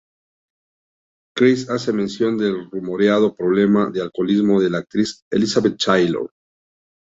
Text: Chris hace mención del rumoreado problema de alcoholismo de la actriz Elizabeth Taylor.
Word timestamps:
Chris 1.37 1.69
hace 1.69 1.93
mención 1.93 2.35
del 2.35 2.71
rumoreado 2.71 3.35
problema 3.35 3.91
de 3.91 4.01
alcoholismo 4.01 4.59
de 4.59 4.71
la 4.71 4.79
actriz 4.79 5.21
Elizabeth 5.29 5.77
Taylor. 5.77 6.31